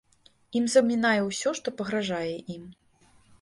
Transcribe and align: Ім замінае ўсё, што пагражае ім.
Ім 0.59 0.65
замінае 0.75 1.19
ўсё, 1.27 1.53
што 1.59 1.67
пагражае 1.83 2.33
ім. 2.55 2.63